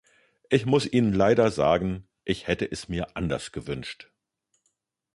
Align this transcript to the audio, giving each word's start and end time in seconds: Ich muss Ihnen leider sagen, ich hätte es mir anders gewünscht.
Ich 0.49 0.65
muss 0.65 0.91
Ihnen 0.91 1.13
leider 1.13 1.51
sagen, 1.51 2.07
ich 2.25 2.47
hätte 2.47 2.65
es 2.71 2.89
mir 2.89 3.15
anders 3.15 3.51
gewünscht. 3.51 4.09